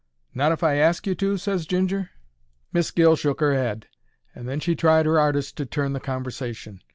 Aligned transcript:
"Not 0.33 0.51
if 0.51 0.63
I 0.63 0.77
ask 0.77 1.05
you 1.05 1.13
to?" 1.13 1.37
ses 1.37 1.67
Ginger. 1.67 2.09
Miss 2.73 2.89
Gill 2.89 3.15
shook 3.15 3.39
'er 3.39 3.53
'ead, 3.53 3.85
and 4.33 4.49
then 4.49 4.59
she 4.59 4.73
tried 4.75 5.05
her 5.05 5.19
'ardest 5.19 5.57
to 5.57 5.65
turn 5.67 5.93
the 5.93 5.99
conversation. 5.99 6.81